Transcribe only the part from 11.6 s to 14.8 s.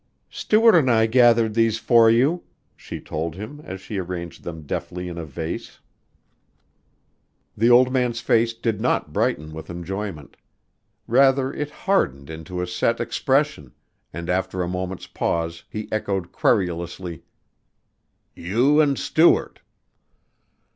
hardened into a set expression, and after a